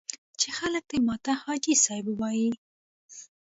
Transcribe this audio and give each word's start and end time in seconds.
چې 0.39 0.49
خلک 0.57 0.83
دې 0.91 0.97
ماته 1.07 1.33
حاجي 1.41 1.73
صاحب 1.85 2.05
ووایي. 2.09 2.49